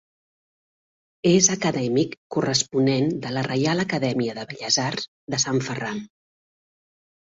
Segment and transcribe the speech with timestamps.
[1.31, 6.07] És acadèmic corresponent de la Reial Acadèmia de Belles Arts de Sant Ferran.